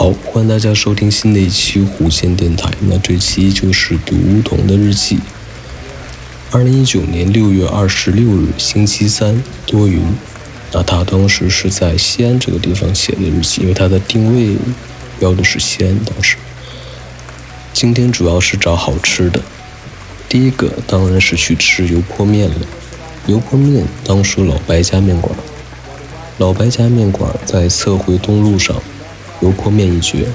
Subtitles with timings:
[0.00, 2.70] 好，欢迎大家收听新的一期弧线电台。
[2.88, 5.18] 那这期就是读梧桐的日记。
[6.50, 10.02] 二零一九年六月二十六日，星期三，多云。
[10.72, 14.56] 那他当时是在西安这个地方写的日记，因为他的定位
[15.18, 15.94] 标的是西安。
[15.98, 16.38] 当时，
[17.74, 19.42] 今天主要是找好吃的。
[20.30, 22.56] 第一个当然是去吃油泼面了。
[23.26, 25.38] 油泼面当属老白家面馆。
[26.38, 28.74] 老白家面馆在侧回东路上。
[29.40, 30.26] 油泼面一绝，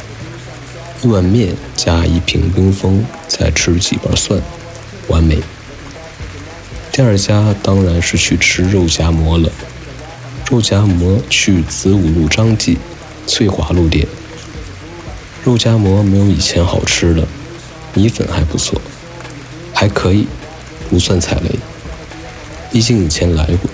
[1.01, 4.41] 一碗面加一瓶冰峰，再吃几瓣蒜，
[5.07, 5.39] 完美。
[6.91, 9.51] 第二家当然是去吃肉夹馍了，
[10.49, 12.77] 肉夹馍去子午路张记
[13.27, 14.07] 翠华路店。
[15.43, 17.27] 肉夹馍没有以前好吃了，
[17.93, 18.81] 米粉还不错，
[19.73, 20.25] 还可以，
[20.89, 21.59] 不算踩雷，
[22.71, 23.69] 毕竟以前来过。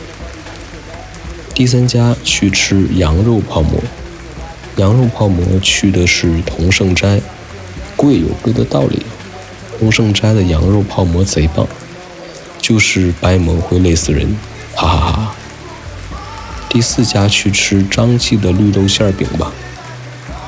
[1.53, 3.81] 第三家去吃羊肉泡馍。
[4.81, 7.21] 羊肉泡馍去的是同盛斋，
[7.95, 9.05] 贵有贵的道理。
[9.77, 11.67] 同盛斋的羊肉泡馍贼棒，
[12.59, 14.35] 就是白馍会累死人，
[14.75, 15.35] 哈哈哈。
[16.67, 19.51] 第四家去吃张记的绿豆馅饼吧，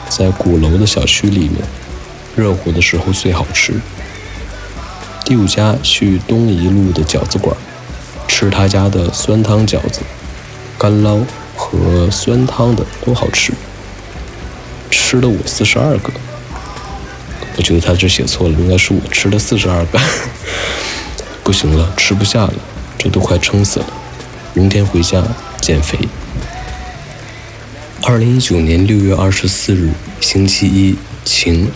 [0.09, 1.61] 在鼓楼的小区里面，
[2.35, 3.79] 热乎的时候最好吃。
[5.23, 7.55] 第五家去东一路的饺子馆，
[8.27, 9.99] 吃他家的酸汤饺子，
[10.79, 11.19] 干捞
[11.55, 13.53] 和酸汤的都好吃。
[15.13, 16.11] 吃了我四十二个，
[17.55, 19.99] 我觉得他这写错了，应该是我吃了四十二个。
[21.45, 22.53] 不行了，吃不下了，
[22.97, 23.85] 这都快撑死了。
[24.55, 25.23] 明天回家
[25.61, 25.99] 减肥。
[28.01, 31.69] 二零一九年六月二十四日，星期一，晴。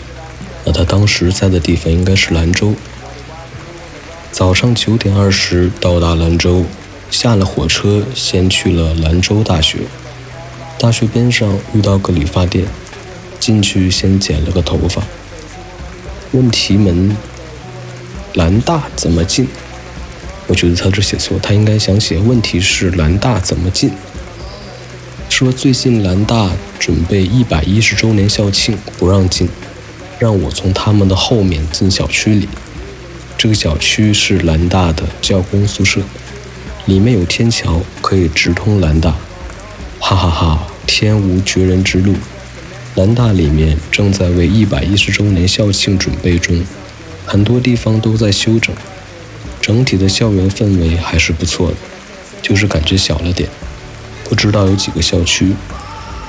[0.64, 2.74] 那他当时在的地方应该是兰州。
[4.32, 6.64] 早上九点二十到达兰州，
[7.08, 9.82] 下了火车，先去了兰州大学。
[10.76, 12.66] 大学边上遇到个理发店。
[13.48, 15.02] 进去先剪了个头发。
[16.32, 17.16] 问题门，
[18.34, 19.48] 兰大怎么进？
[20.46, 23.90] 我觉得他这写错，他应该想写问题是兰大怎么进。
[25.30, 29.48] 说最近兰大准备一百一十周年校庆，不让进，
[30.18, 32.46] 让我从他们的后面进小区里。
[33.38, 36.02] 这个小区是兰大的教工宿舍，
[36.84, 39.12] 里面有天桥可以直通兰大。
[39.98, 42.14] 哈哈哈，天无绝人之路。
[42.98, 46.66] 南大里面正在为一百一十周年校庆准备中，
[47.24, 48.74] 很多地方都在修整，
[49.60, 51.76] 整体的校园氛围还是不错的，
[52.42, 53.48] 就是感觉小了点。
[54.24, 55.54] 不知道有几个校区，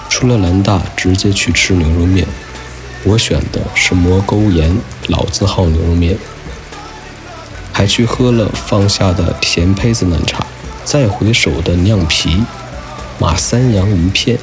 [0.09, 2.23] 出了南大直接去吃牛肉面，
[3.03, 6.19] 我选的是魔沟盐老字号牛肉面，
[7.73, 10.45] 还去喝了放下的甜胚子奶茶，
[10.85, 12.43] 再回首的酿皮
[13.17, 14.37] 马三羊鱼片。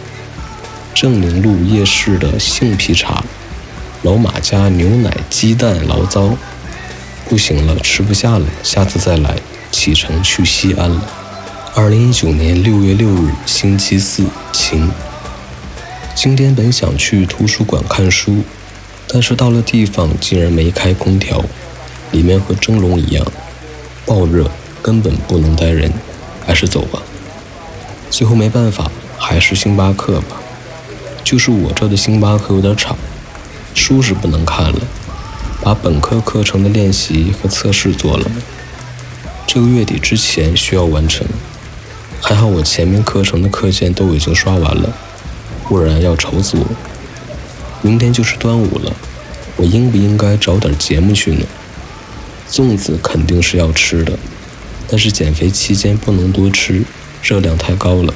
[0.96, 3.22] 正宁路夜市的杏皮茶，
[4.00, 6.34] 老马家牛奶鸡蛋醪糟，
[7.28, 9.36] 不行了，吃不下了，下次再来。
[9.70, 11.06] 启程去西安了。
[11.74, 14.24] 二零一九年六月六日，星期四，
[14.54, 14.90] 晴。
[16.14, 18.42] 今天本想去图书馆看书，
[19.06, 21.44] 但是到了地方竟然没开空调，
[22.10, 23.22] 里面和蒸笼一样，
[24.06, 25.92] 爆热，根本不能待人，
[26.46, 27.02] 还是走吧。
[28.08, 30.40] 最后没办法，还是星巴克吧。
[31.26, 32.96] 就是我这的星巴克有点吵，
[33.74, 34.78] 书是不能看了，
[35.60, 38.30] 把本科课程的练习和测试做了，
[39.44, 41.26] 这个月底之前需要完成。
[42.20, 44.96] 还好我前面课程的课件都已经刷完了，
[45.64, 46.66] 不然要愁死我。
[47.82, 48.94] 明天就是端午了，
[49.56, 51.44] 我应不应该找点节目去呢？
[52.48, 54.16] 粽子肯定是要吃的，
[54.86, 56.84] 但是减肥期间不能多吃，
[57.20, 58.14] 热量太高了。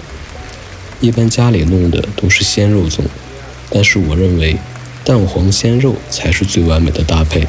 [1.00, 3.00] 一般家里弄的都是鲜肉粽，
[3.70, 4.58] 但是我认为
[5.02, 7.40] 蛋黄鲜肉才是最完美的搭配，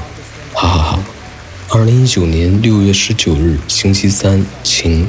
[0.54, 1.04] 哈哈哈。
[1.68, 5.08] 二零一九年六月十九日，星期三，晴。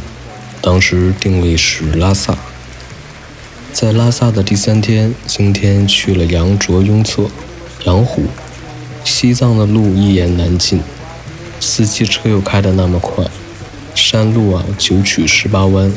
[0.60, 2.36] 当时定位是拉萨，
[3.72, 7.30] 在拉萨的第三天，今天去了羊卓雍措、
[7.84, 8.24] 羊湖。
[9.04, 10.80] 西藏的路一言难尽，
[11.60, 13.24] 司机车又开得那么快，
[13.94, 15.92] 山路啊九曲十八弯。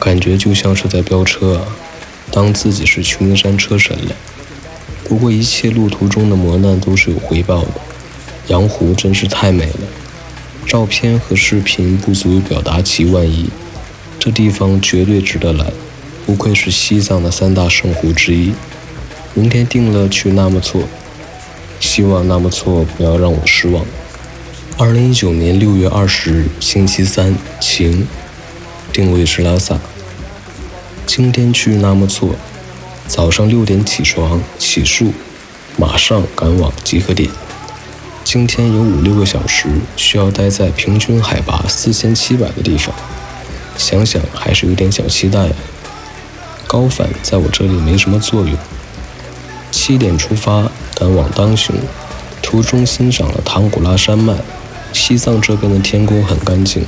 [0.00, 1.66] 感觉就像是在飙车啊，
[2.30, 4.16] 当自己是秋名山车神了。
[5.04, 7.70] 不过一切路途中的磨难都是有回报的。
[8.48, 9.80] 羊湖真是太美了，
[10.66, 13.48] 照片和视频不足以表达其万一。
[14.18, 15.72] 这地方绝对值得来，
[16.26, 18.52] 不愧是西藏的三大圣湖之一。
[19.34, 20.82] 明天定了去纳木错，
[21.78, 23.84] 希望纳木错不要让我失望。
[24.76, 28.06] 二零一九年六月二十日，星期三，晴。
[28.92, 29.78] 定位是拉萨。
[31.08, 32.34] 今天去纳木错，
[33.06, 35.10] 早上六点起床洗漱，
[35.78, 37.30] 马上赶往集合点。
[38.22, 42.94] 今天有五六个小时需要待在平均海拔四千七百的地方，
[43.78, 45.48] 想想还是有点小期待。
[46.66, 48.54] 高反在我这里没什么作用。
[49.70, 51.74] 七点出发赶往当雄，
[52.42, 54.34] 途中欣赏了唐古拉山脉。
[54.92, 56.84] 西藏这边的天空很干净，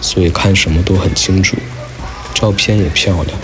[0.00, 1.56] 所以看什么都很清楚，
[2.32, 3.36] 照片也漂亮。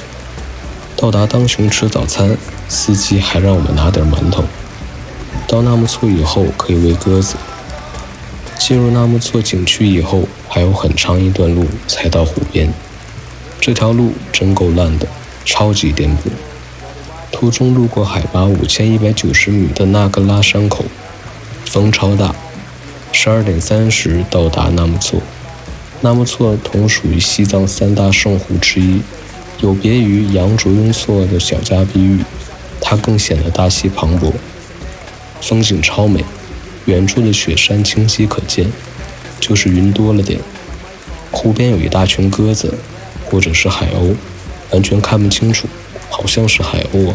[1.03, 2.37] 到达当雄吃早餐，
[2.69, 4.45] 司机还让我们拿点馒头。
[5.49, 7.35] 到纳木错以后可以喂鸽子。
[8.57, 12.73] 进入纳木错景区以后，还有很长一段路才到湖边。
[13.61, 15.09] 这条路真够烂的，
[15.45, 16.31] 超级颠簸。
[17.33, 20.85] 途中路过海拔五千一百九十米的纳格拉山口，
[21.67, 22.33] 风超大。
[23.11, 25.21] 十二点三十到达纳木错。
[26.01, 29.01] 纳木错同属于西藏三大圣湖之一，
[29.63, 32.19] 有别于羊卓雍措的小家碧玉，
[32.81, 34.33] 它更显得大气磅礴。
[35.41, 36.25] 风景超美，
[36.87, 38.69] 远处的雪山清晰可见，
[39.39, 40.41] 就是云多了点。
[41.31, 42.75] 湖边有一大群鸽子，
[43.25, 44.17] 或者是海鸥，
[44.73, 45.69] 完全看不清楚，
[46.11, 47.15] 好像是海鸥啊。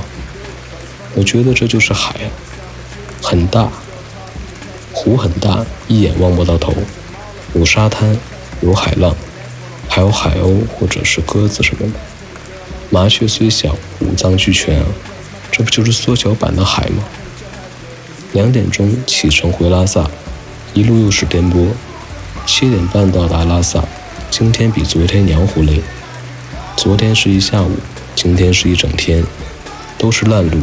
[1.15, 2.15] 我觉得这就是海，
[3.21, 3.69] 很大，
[4.93, 6.73] 湖很大，一眼望不到头，
[7.53, 8.17] 有沙滩，
[8.61, 9.13] 有海浪，
[9.89, 11.99] 还有海鸥或者是鸽子什么的。
[12.97, 14.85] 麻雀虽小，五脏俱全啊，
[15.51, 17.03] 这不就是缩小版的海吗？
[18.31, 20.09] 两点钟启程回拉萨，
[20.73, 21.67] 一路又是颠簸。
[22.47, 23.83] 七点半到达拉萨，
[24.31, 25.79] 今天比昨天娘乎累。
[26.75, 27.77] 昨天是一下午，
[28.15, 29.23] 今天是一整天，
[29.99, 30.57] 都是烂路。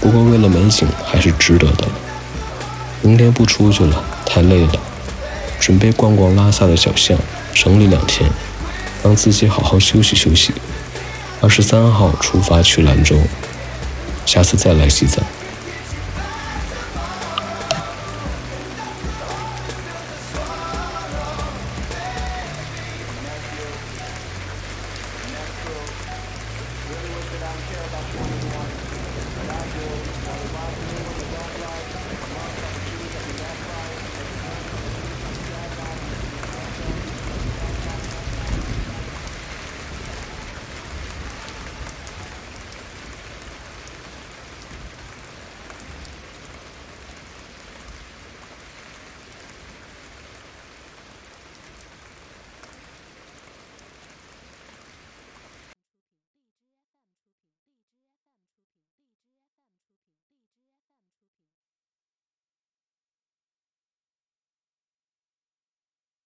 [0.00, 1.88] 不过为了美景还是值得的。
[3.02, 4.80] 明天不出去了，太累了。
[5.58, 7.18] 准备逛逛拉萨的小巷，
[7.52, 8.30] 整理两天，
[9.02, 10.52] 让自己好好休息休息。
[11.44, 13.18] 二十三号出发去兰州，
[14.24, 15.22] 下次再来西藏。